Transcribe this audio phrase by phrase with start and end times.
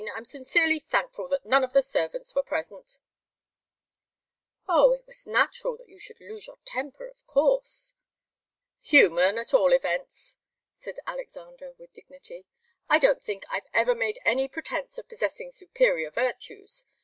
[0.15, 2.97] I'm sincerely thankful that none of the servants were present."
[4.67, 7.93] "Oh it was natural that you should lose your temper, of course!"
[8.81, 10.37] "Human, at all events,"
[10.73, 12.47] said Alexander, with dignity;
[12.89, 16.83] "I don't think I've ever made any pretence of possessing superior virtues.